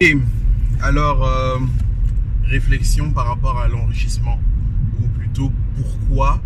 [0.00, 0.16] Et
[0.82, 1.58] alors, euh,
[2.44, 4.38] réflexion par rapport à l'enrichissement,
[5.76, 6.40] pourquoi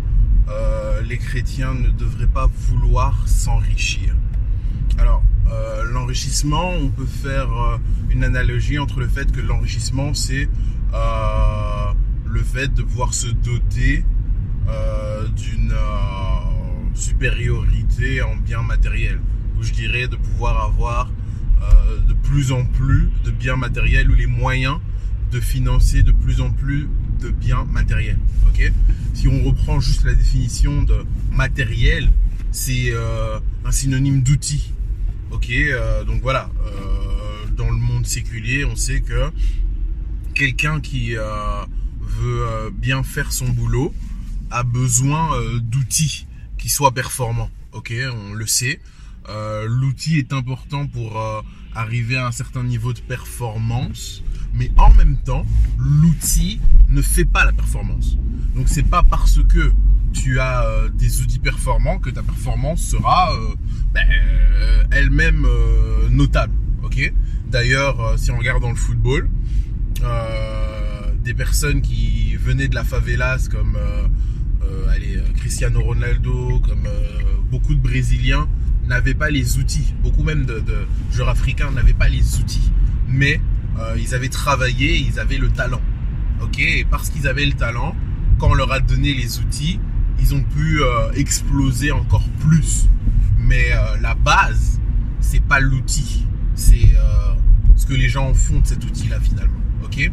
[0.49, 4.15] euh, les chrétiens ne devraient pas vouloir s'enrichir.
[4.97, 10.49] Alors, euh, l'enrichissement, on peut faire une analogie entre le fait que l'enrichissement, c'est
[12.25, 14.05] le fait de pouvoir se doter
[15.35, 15.73] d'une
[16.93, 19.19] supériorité en biens matériels,
[19.57, 21.09] ou je dirais de pouvoir avoir
[21.61, 24.77] euh, de plus en plus de biens matériels ou les moyens
[25.31, 26.89] de financer de plus en plus
[27.21, 28.19] de biens matériels.
[28.47, 28.71] Ok?
[29.13, 32.11] Si on reprend juste la définition de matériel,
[32.51, 34.73] c'est euh, un synonyme d'outil.
[35.31, 35.49] Ok?
[35.49, 36.49] Euh, Donc voilà,
[37.55, 39.31] dans le monde séculier, on sait que
[40.33, 43.93] quelqu'un qui veut bien faire son boulot
[44.49, 45.29] a besoin
[45.61, 46.25] d'outils
[46.57, 47.49] qui soient performants.
[47.71, 47.93] Ok?
[48.29, 48.79] On le sait.
[49.29, 51.41] Euh, l'outil est important pour euh,
[51.75, 55.45] arriver à un certain niveau de performance, mais en même temps,
[55.77, 58.17] l'outil ne fait pas la performance.
[58.55, 59.71] Donc c'est pas parce que
[60.13, 63.31] tu as euh, des outils performants que ta performance sera
[63.93, 64.07] ben,
[64.91, 65.47] elle-même
[66.09, 66.53] notable.
[66.83, 67.13] Ok?
[67.47, 69.29] D'ailleurs, si on regarde dans le football,
[71.23, 73.77] des personnes qui venaient de la favelas comme
[74.89, 76.87] allez, Cristiano Ronaldo, comme
[77.49, 78.47] beaucoup de Brésiliens
[78.91, 79.93] n'avaient pas les outils.
[80.03, 80.61] Beaucoup même de,
[81.11, 82.71] joueurs africains n'avaient pas les outils.
[83.07, 83.41] Mais
[83.79, 85.81] euh, ils avaient travaillé, ils avaient le talent.
[86.41, 86.59] Ok?
[86.59, 87.95] Et parce qu'ils avaient le talent,
[88.37, 89.79] quand on leur a donné les outils,
[90.19, 92.87] ils ont pu euh, exploser encore plus.
[93.39, 94.79] Mais euh, la base,
[95.21, 96.25] c'est pas l'outil.
[96.55, 96.93] C'est
[97.75, 99.61] ce que les gens font de cet outil-là finalement.
[99.83, 100.11] Ok?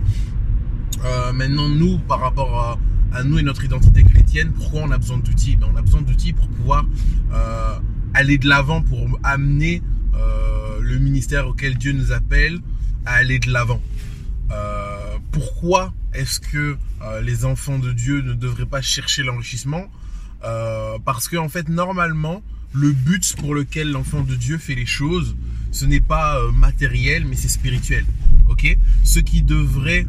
[1.35, 2.79] Maintenant, nous, par rapport
[3.13, 5.57] à, nous et notre identité chrétienne, pourquoi on a besoin d'outils?
[5.57, 6.87] Ben, On a besoin d'outils pour pouvoir
[8.19, 9.81] aller de l'avant pour amener
[10.17, 12.59] euh, le ministère auquel Dieu nous appelle
[13.07, 13.81] à aller de l'avant.
[14.51, 19.87] Euh, pourquoi est-ce que euh, les enfants de Dieu ne devraient pas chercher l'enrichissement?
[21.05, 22.43] Parce que en fait, normalement,
[22.73, 25.37] le but pour lequel l'enfant de Dieu fait les choses,
[25.71, 28.05] ce n'est pas matériel, mais c'est spirituel.
[28.49, 28.77] Ok?
[29.05, 30.07] Ce qui devrait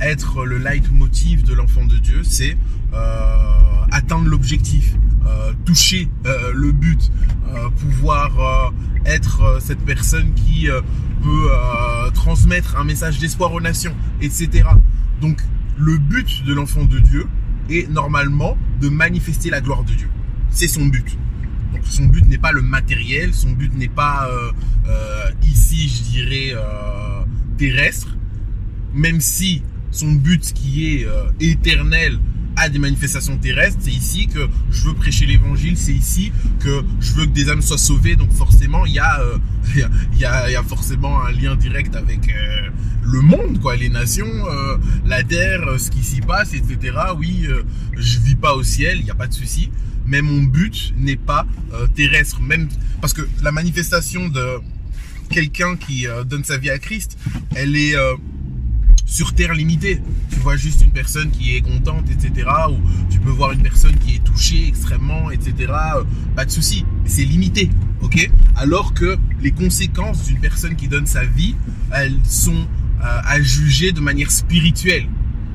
[0.00, 2.56] être le leitmotiv de l'enfant de Dieu, c'est
[3.92, 4.94] atteindre l'objectif,
[5.26, 7.10] euh, toucher euh, le but,
[7.48, 8.72] euh, pouvoir
[9.04, 10.68] être cette personne qui
[11.22, 14.64] peut transmettre un message d'espoir aux nations, etc.
[15.20, 15.40] Donc
[15.78, 17.26] le but de l'enfant de Dieu
[17.70, 20.08] est normalement de manifester la gloire de Dieu.
[20.50, 21.16] C'est son but.
[21.72, 24.28] Donc son but n'est pas le matériel, son but n'est pas
[25.42, 26.54] ici, je dirais,
[27.58, 28.16] terrestre,
[28.94, 31.06] même si son but qui est
[31.40, 32.18] éternel
[32.60, 33.78] à des manifestations terrestres.
[33.80, 35.76] C'est ici que je veux prêcher l'évangile.
[35.76, 38.16] C'est ici que je veux que des âmes soient sauvées.
[38.16, 42.68] Donc forcément, il y a, euh, forcément un lien direct avec euh,
[43.02, 44.76] le monde, quoi, les nations, euh,
[45.06, 46.96] la terre, ce qui s'y passe, etc.
[47.18, 47.46] Oui,
[47.96, 49.70] je vis pas au ciel, il n'y a pas de souci.
[50.10, 51.46] Mais mon but n'est pas
[51.94, 52.68] terrestre, même
[53.00, 54.58] parce que la manifestation de
[55.30, 57.16] quelqu'un qui donne sa vie à Christ,
[57.54, 57.94] elle est
[59.06, 60.02] sur terre limitée.
[60.32, 62.48] Tu vois juste une personne qui est contente, etc.
[62.70, 62.78] Ou
[63.08, 65.72] tu peux voir une personne qui est touchée extrêmement, etc.
[66.34, 67.70] Pas de souci, c'est limité,
[68.02, 68.30] ok?
[68.56, 71.54] Alors que les conséquences d'une personne qui donne sa vie,
[71.92, 72.66] elles sont
[73.02, 75.06] euh, à juger de manière spirituelle.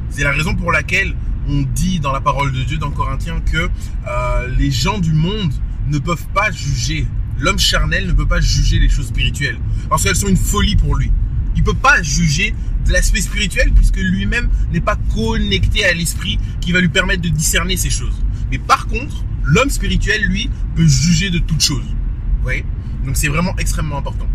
[0.09, 1.13] C'est la raison pour laquelle
[1.47, 3.69] on dit dans la parole de Dieu dans Corinthiens que
[4.07, 5.53] euh, les gens du monde
[5.89, 7.07] ne peuvent pas juger.
[7.37, 10.95] L'homme charnel ne peut pas juger les choses spirituelles parce qu'elles sont une folie pour
[10.95, 11.11] lui.
[11.55, 12.53] Il peut pas juger
[12.85, 17.29] de l'aspect spirituel puisque lui-même n'est pas connecté à l'esprit qui va lui permettre de
[17.29, 18.23] discerner ces choses.
[18.51, 21.85] Mais par contre, l'homme spirituel, lui, peut juger de toutes choses.
[21.85, 22.65] Vous voyez?
[23.05, 24.27] Donc c'est vraiment extrêmement important.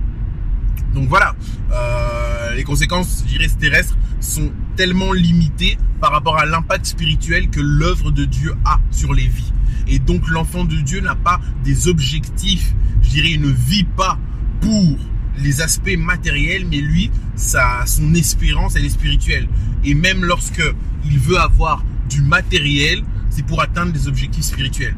[0.95, 1.35] Donc voilà,
[1.73, 7.61] euh, les conséquences, je dirais, terrestres sont tellement limitées par rapport à l'impact spirituel que
[7.61, 9.53] l'œuvre de Dieu a sur les vies.
[9.87, 12.73] Et donc l'enfant de Dieu n'a pas des objectifs,
[13.03, 14.19] je dirais, il ne vit pas
[14.62, 14.97] pour
[15.37, 19.49] les aspects matériels, mais lui, sa, son espérance, elle est spirituelle.
[19.85, 20.65] Et même lorsque
[21.05, 24.97] il veut avoir du matériel, c'est pour atteindre des objectifs spirituels.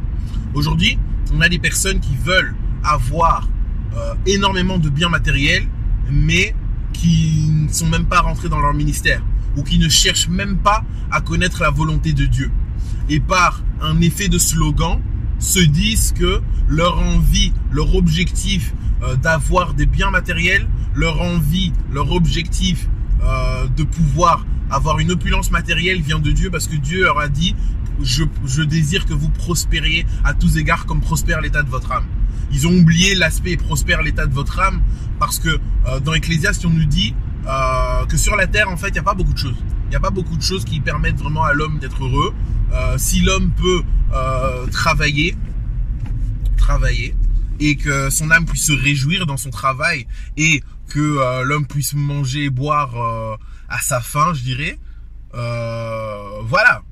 [0.55, 0.97] Aujourd'hui,
[1.35, 3.49] on a des personnes qui veulent avoir
[3.97, 5.67] euh, énormément de biens matériels,
[6.09, 6.55] mais
[6.93, 9.23] qui ne sont même pas rentrés dans leur ministère
[9.57, 12.51] ou qui ne cherchent même pas à connaître la volonté de Dieu.
[13.09, 15.01] et par un effet de slogan,
[15.39, 18.73] se disent que leur envie, leur objectif
[19.03, 22.89] euh, d'avoir des biens matériels, leur envie, leur objectif
[23.23, 27.29] euh, de pouvoir avoir une opulence matérielle vient de Dieu parce que Dieu leur a
[27.29, 27.55] dit
[28.03, 32.07] je, je désire que vous prospériez à tous égards comme prospère l'état de votre âme.
[32.53, 34.81] Ils ont oublié l'aspect prospère l'état de votre âme
[35.19, 35.49] parce que
[35.89, 37.15] euh, dans Ecclésiaste on nous dit
[37.47, 39.57] euh, que sur la terre en fait il n'y a pas beaucoup de choses.
[39.85, 42.35] Il n'y a pas beaucoup de choses qui permettent vraiment à l'homme d'être heureux.
[42.73, 43.83] Euh, si l'homme peut
[44.71, 45.37] travailler,
[46.57, 47.15] travailler
[47.61, 50.07] et que son âme puisse se réjouir dans son travail
[50.37, 52.95] et que l'homme puisse manger et boire
[53.69, 54.79] à sa faim, je dirais.
[55.33, 56.83] voilà,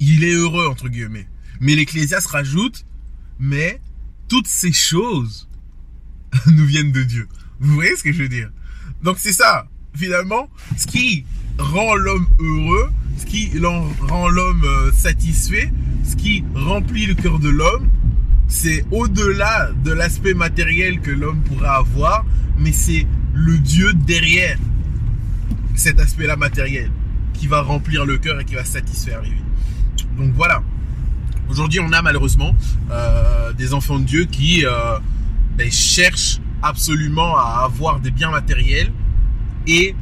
[0.00, 1.28] il est heureux entre guillemets.
[1.60, 2.84] Mais l'Ecclésiaste rajoute,
[3.38, 3.80] mais
[4.28, 5.48] toutes ces choses
[6.46, 7.28] nous viennent de Dieu.
[7.58, 8.50] Vous voyez ce que je veux dire?
[9.02, 11.24] Donc c'est ça, finalement, ce qui
[11.58, 15.70] rend l'homme heureux, ce qui rend l'homme euh, satisfait,
[16.04, 17.88] ce qui remplit le cœur de l'homme,
[18.48, 22.24] c'est au-delà de l'aspect matériel que l'homme pourrait avoir,
[22.58, 24.58] mais c'est le Dieu derrière
[25.74, 26.90] cet aspect-là matériel
[27.34, 29.22] qui va remplir le cœur et qui va satisfaire.
[30.18, 30.62] Donc voilà.
[31.48, 32.54] Aujourd'hui, on a malheureusement
[32.90, 34.98] euh, des enfants de Dieu qui euh,
[35.56, 38.92] ben, cherchent absolument à avoir des biens matériels
[39.66, 39.94] et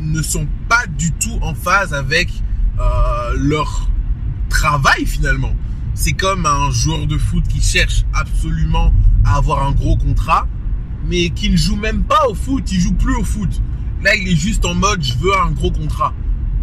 [0.00, 2.28] ne sont pas du tout en phase avec
[2.78, 3.88] euh, leur
[4.48, 5.54] travail finalement.
[5.94, 8.92] C'est comme un joueur de foot qui cherche absolument
[9.24, 10.46] à avoir un gros contrat,
[11.06, 13.62] mais qui ne joue même pas au foot, il joue plus au foot.
[14.02, 16.12] Là, il est juste en mode je veux un gros contrat.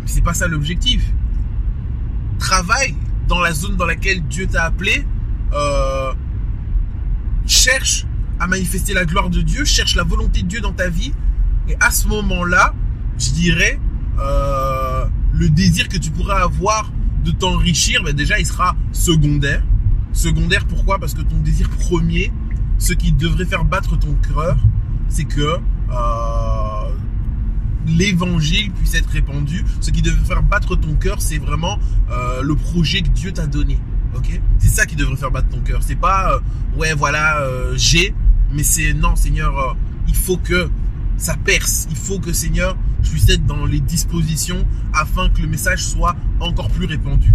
[0.01, 1.01] Mais c'est pas ça l'objectif.
[2.39, 2.95] Travaille
[3.27, 5.05] dans la zone dans laquelle Dieu t'a appelé,
[5.53, 6.13] euh,
[7.45, 8.05] cherche
[8.39, 11.13] à manifester la gloire de Dieu, cherche la volonté de Dieu dans ta vie.
[11.69, 12.73] Et à ce moment-là,
[13.17, 13.79] je dirais,
[14.19, 16.91] euh, le désir que tu pourras avoir
[17.23, 19.63] de t'enrichir, ben déjà, il sera secondaire.
[20.13, 20.99] Secondaire, pourquoi?
[20.99, 22.31] Parce que ton désir premier,
[22.77, 24.57] ce qui devrait faire battre ton cœur,
[25.07, 25.41] c'est que
[25.91, 26.95] euh,
[27.87, 29.63] l'évangile puisse être répandu.
[29.79, 31.79] Ce qui devrait faire battre ton cœur, c'est vraiment
[32.09, 33.79] euh, le projet que Dieu t'a donné.
[34.15, 34.41] Ok?
[34.57, 35.81] C'est ça qui devrait faire battre ton cœur.
[35.83, 36.39] C'est pas
[36.75, 38.13] ouais voilà j'ai,
[38.51, 40.69] mais c'est non Seigneur, il faut que
[41.21, 41.87] ça perce.
[41.89, 46.15] Il faut que Seigneur, je puisse être dans les dispositions afin que le message soit
[46.39, 47.31] encore plus répandu.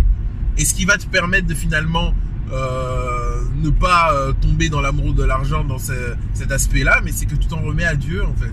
[0.59, 2.15] Et ce qui va te permettre de finalement
[2.49, 7.61] ne pas tomber dans l'amour de l'argent dans cet aspect-là, mais c'est que tu t'en
[7.61, 8.53] remets à Dieu en fait.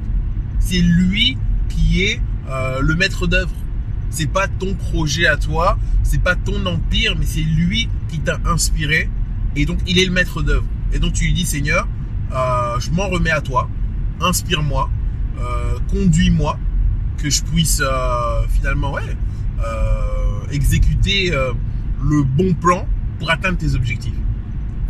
[0.59, 1.37] C'est lui
[1.69, 3.53] qui est euh, le maître d'œuvre.
[4.09, 8.39] C'est pas ton projet à toi, c'est pas ton empire, mais c'est lui qui t'a
[8.45, 9.09] inspiré.
[9.55, 10.65] Et donc, il est le maître d'œuvre.
[10.93, 11.87] Et donc, tu lui dis, Seigneur,
[12.31, 13.69] euh, je m'en remets à toi.
[14.21, 14.89] Inspire-moi,
[15.39, 16.57] euh, conduis-moi,
[17.17, 17.81] que je puisse
[18.49, 19.17] finalement, ouais,
[20.51, 22.85] exécuter le bon plan
[23.19, 24.13] pour atteindre tes objectifs.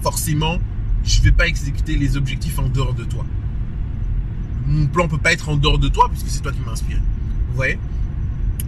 [0.01, 0.57] Forcément,
[1.03, 3.23] je vais pas exécuter les objectifs en dehors de toi
[4.65, 6.99] mon plan peut pas être en dehors de toi puisque c'est toi qui m'as inspiré.
[7.49, 7.77] Vous voyez?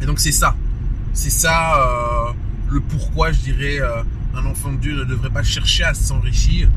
[0.01, 0.55] Et donc c'est ça.
[1.13, 2.33] C'est ça euh,
[2.69, 4.03] le pourquoi je dirais euh,
[4.35, 6.69] un enfant de Dieu ne devrait pas chercher à s'enrichir.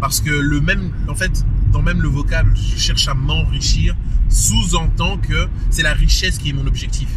[0.00, 1.44] Parce que le même, en fait,
[1.82, 3.94] même le vocable, je cherche à m'enrichir,
[4.28, 7.08] sous-entend que c'est la richesse qui est mon objectif.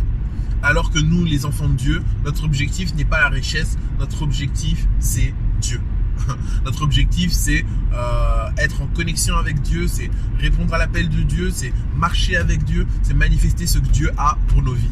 [0.62, 4.88] Alors que nous, les enfants de Dieu, notre objectif n'est pas la richesse, notre objectif
[5.00, 5.82] c'est Dieu.
[6.66, 11.50] Notre objectif, c'est euh, être en connexion avec Dieu, c'est répondre à l'appel de Dieu,
[11.52, 14.92] c'est marcher avec Dieu, c'est manifester ce que Dieu a pour nos vies.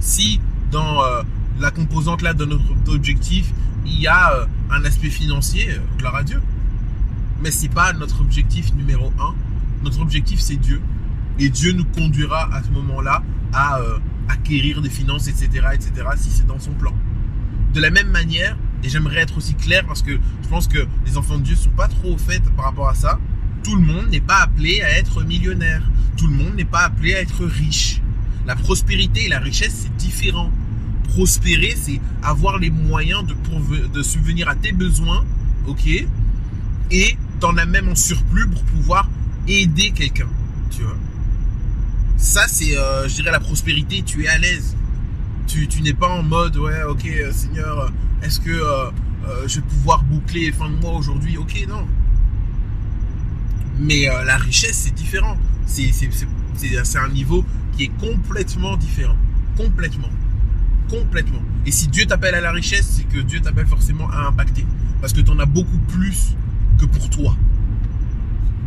[0.00, 1.22] Si dans euh,
[1.58, 3.52] la composante là de notre objectif,
[3.86, 6.40] il y a euh, un aspect financier, gloire à Dieu.
[7.42, 9.34] Mais c'est pas notre objectif numéro un.
[9.82, 10.80] Notre objectif, c'est Dieu.
[11.38, 13.80] Et Dieu nous conduira à ce moment-là à
[14.28, 16.94] acquérir des finances, etc., etc., si c'est dans son plan.
[17.74, 21.16] De la même manière, et j'aimerais être aussi clair parce que je pense que les
[21.16, 23.18] enfants de Dieu sont pas trop au fait par rapport à ça.
[23.62, 25.82] Tout le monde n'est pas appelé à être millionnaire.
[26.16, 28.00] Tout le monde n'est pas appelé à être riche.
[28.46, 30.50] La prospérité et la richesse, c'est différent.
[31.04, 33.34] Prospérer, c'est avoir les moyens de,
[33.88, 35.24] de subvenir à tes besoins,
[35.66, 35.86] ok?
[36.90, 39.08] Et t'en as même en surplus pour pouvoir
[39.48, 40.28] aider quelqu'un,
[40.70, 40.96] tu vois
[42.16, 44.02] Ça, c'est, euh, je dirais, la prospérité.
[44.02, 44.76] Tu es à l'aise.
[45.46, 47.90] Tu, tu n'es pas en mode, ouais, ok, euh, Seigneur,
[48.22, 48.90] est-ce que euh,
[49.26, 51.36] euh, je vais pouvoir boucler fin de mois aujourd'hui?
[51.38, 51.86] Ok, non.
[53.80, 55.36] Mais euh, la richesse, c'est différent.
[55.66, 57.44] C'est un niveau
[57.76, 59.16] qui est complètement différent.
[59.56, 60.10] Complètement.
[60.88, 61.40] Complètement.
[61.64, 64.66] Et si Dieu t'appelle à la richesse, c'est que Dieu t'appelle forcément à impacter.
[65.00, 66.36] Parce que tu en as beaucoup plus
[66.80, 67.36] que pour toi.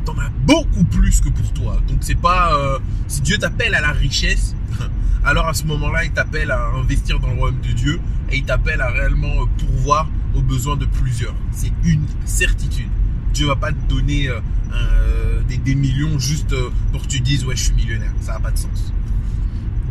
[0.06, 1.78] t'en as beaucoup plus que pour toi.
[1.88, 2.78] Donc c'est pas euh,
[3.08, 4.56] si Dieu t'appelle à la richesse,
[5.26, 8.44] alors à ce moment-là, il t'appelle à investir dans le royaume de Dieu et il
[8.44, 11.34] t'appelle à réellement euh, pourvoir aux besoins de plusieurs.
[11.52, 12.90] C'est une certitude.
[13.34, 16.54] Dieu va pas te donner euh, des, millions juste
[16.92, 18.14] pour que tu dises ouais je suis millionnaire.
[18.20, 18.94] Ça n'a pas de sens.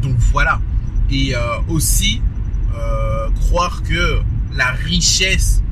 [0.01, 0.61] Donc voilà.
[1.11, 1.35] Et
[1.69, 2.23] aussi
[3.35, 4.21] croire que
[4.55, 5.63] la richesse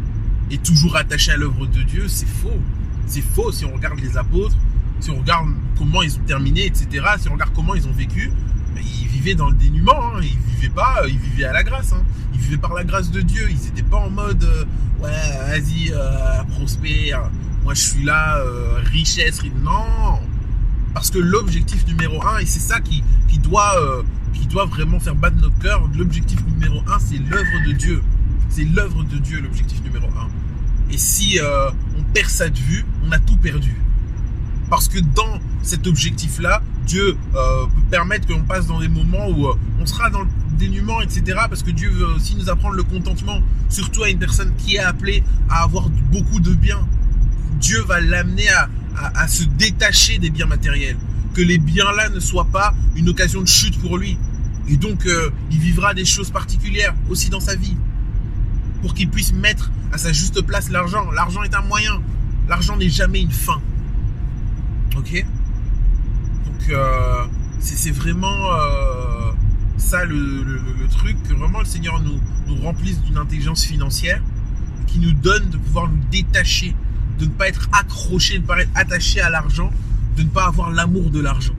[0.50, 2.60] est toujours attachée à l'œuvre de Dieu, c'est faux.
[3.06, 4.56] C'est faux si on regarde les apôtres,
[5.00, 7.04] si on regarde comment ils ont terminé, etc.
[7.18, 8.30] Si on regarde comment ils ont vécu,
[8.74, 10.14] ben, ils vivaient dans le dénuement.
[10.14, 10.20] Hein.
[10.22, 11.92] Ils vivaient pas, ils vivaient à la grâce.
[11.92, 12.02] Hein.
[12.34, 13.48] Ils vivaient par la grâce de Dieu.
[13.50, 14.64] Ils n'étaient pas en mode euh,
[15.02, 17.30] ouais, vas-y, euh, prospère.
[17.64, 19.40] Moi, je suis là, euh, richesse.
[19.62, 20.20] Non,
[20.94, 23.74] parce que l'objectif numéro un, et c'est ça qui, qui doit
[24.32, 25.82] qui doit vraiment faire battre notre cœur.
[25.96, 28.02] L'objectif numéro un, c'est l'œuvre de Dieu.
[28.48, 30.28] C'est l'œuvre de Dieu, l'objectif numéro un.
[30.92, 33.74] Et si euh, on perd cette vue, on a tout perdu.
[34.68, 39.46] Parce que dans cet objectif-là, Dieu euh, peut permettre qu'on passe dans des moments où
[39.46, 40.28] euh, on sera dans le
[40.58, 41.22] dénuement, etc.
[41.48, 44.80] Parce que Dieu veut aussi nous apprendre le contentement, surtout à une personne qui est
[44.80, 46.86] appelée à avoir beaucoup de biens.
[47.60, 50.96] Dieu va l'amener à, se détacher des biens matériels.
[51.34, 54.18] Que les biens-là ne soient pas une occasion de chute pour lui.
[54.68, 55.06] Et donc,
[55.50, 57.76] il vivra des choses particulières aussi dans sa vie
[58.80, 61.10] pour qu'il puisse mettre à sa juste place l'argent.
[61.10, 62.00] L'argent est un moyen.
[62.48, 63.60] L'argent n'est jamais une fin.
[64.96, 65.24] Ok?
[66.46, 67.24] Donc euh,
[67.60, 69.32] c'est vraiment euh,
[69.76, 70.60] ça le,
[70.90, 74.22] truc, que vraiment le Seigneur nous, nous remplisse d'une intelligence financière
[74.86, 76.74] qui nous donne de pouvoir nous détacher,
[77.18, 79.70] de ne pas être accroché, de ne pas être attaché à l'argent,
[80.16, 81.54] de ne pas avoir l'amour de l'argent.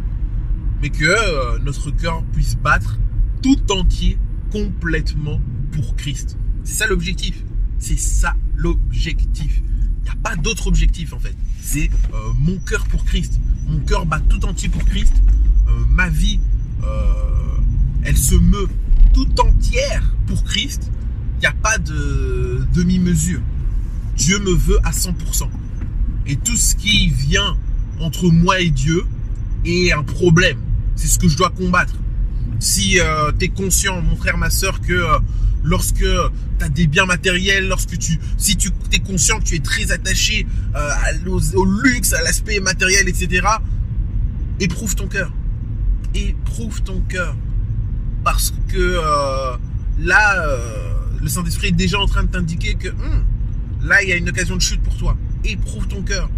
[0.81, 2.97] Mais que euh, notre cœur puisse battre
[3.41, 4.17] tout entier,
[4.51, 5.39] complètement
[5.71, 6.37] pour Christ.
[6.63, 7.43] C'est ça l'objectif.
[7.79, 9.61] C'est ça l'objectif.
[9.99, 11.35] Il n'y a pas d'autre objectif en fait.
[11.61, 13.39] C'est euh, mon cœur pour Christ.
[13.67, 15.13] Mon cœur bat tout entier pour Christ.
[15.67, 16.39] Euh, ma vie,
[16.83, 17.57] euh,
[18.03, 18.67] elle se meut
[19.13, 20.91] tout entière pour Christ.
[21.37, 23.41] Il n'y a pas de demi-mesure.
[24.15, 25.49] Dieu me veut à 100%.
[26.27, 27.57] Et tout ce qui vient
[27.99, 29.03] entre moi et Dieu
[29.65, 30.59] est un problème.
[30.95, 31.95] C'est ce que je dois combattre.
[32.59, 32.99] Si
[33.39, 35.03] tu es conscient, mon frère, ma soeur, que
[35.63, 39.59] lorsque tu as des biens matériels, lorsque tu, si tu es conscient que tu es
[39.59, 43.47] très attaché euh, au, luxe, à l'aspect matériel, etc.,
[44.59, 45.31] éprouve ton cœur.
[46.13, 47.35] Éprouve ton cœur.
[48.23, 49.57] Parce que euh,
[49.99, 53.25] là, euh, le Saint-Esprit est déjà en train de t'indiquer que hum,
[53.83, 55.17] là, il y a une occasion de chute pour toi.
[55.43, 56.29] Éprouve ton cœur.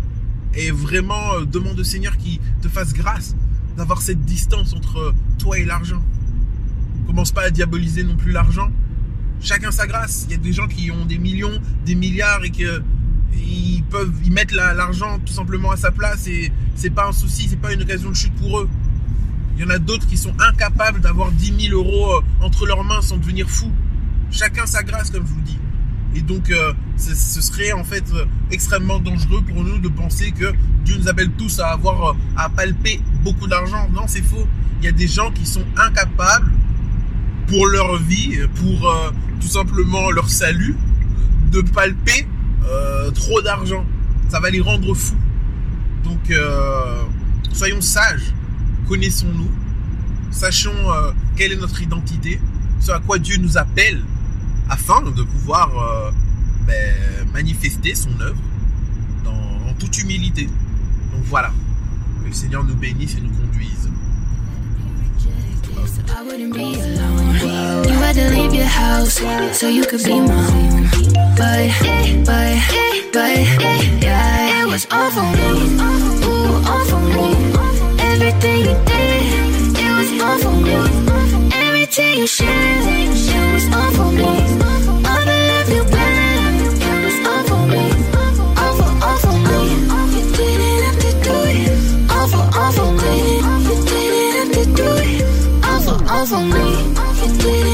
[0.55, 3.35] Et vraiment, demande au Seigneur qu'il te fasse grâce
[3.75, 6.01] d'avoir cette distance entre toi et l'argent.
[7.07, 8.71] Commence pas à diaboliser non plus l'argent,
[9.43, 10.25] chacun sa grâce.
[10.27, 12.81] Il y a des gens qui ont des millions, des milliards et que
[13.35, 17.47] ils peuvent y mettre l'argent tout simplement à sa place et c'est pas un souci,
[17.49, 18.69] c'est pas une occasion de chute pour eux.
[19.55, 22.83] Il y en a d'autres qui sont incapables d'avoir 10 000 euros euh, entre leurs
[22.83, 23.71] mains sans devenir fous.
[24.31, 25.59] Chacun sa grâce, comme je vous dis.
[26.15, 30.53] Et donc, euh, ce serait en fait euh, extrêmement dangereux pour nous de penser que
[30.85, 33.89] Dieu nous appelle tous à avoir, à palper beaucoup d'argent.
[33.93, 34.47] Non, c'est faux.
[34.81, 36.51] Il y a des gens qui sont incapables
[37.47, 40.75] pour leur vie, pour euh, tout simplement leur salut,
[41.51, 42.27] de palper
[42.65, 43.85] euh, trop d'argent.
[44.29, 45.17] Ça va les rendre fous.
[46.03, 47.03] Donc, euh,
[47.51, 48.33] soyons sages,
[48.87, 49.51] connaissons-nous,
[50.31, 50.71] sachons
[51.35, 52.39] quelle est notre identité,
[52.79, 54.03] ce à quoi Dieu nous appelle,
[54.69, 55.71] afin de pouvoir
[56.65, 56.95] ben,
[57.33, 58.41] manifester son œuvre
[59.23, 60.45] dans, en toute humilité.
[60.45, 61.51] Donc voilà,
[62.21, 63.89] que le Seigneur nous bénisse et nous conduise.
[66.09, 67.35] I wouldn't be alone.
[67.87, 69.19] You had to leave your house
[69.59, 70.83] so you could be my home.
[71.35, 71.69] But,
[72.25, 72.53] but,
[73.11, 73.37] but,
[74.01, 75.51] yeah, it was all for me.
[76.25, 77.27] Ooh, all for me.
[77.99, 80.75] Everything you did, it was all for me.
[81.53, 84.42] Everything you shared, it was all for me.
[96.25, 97.72] For me.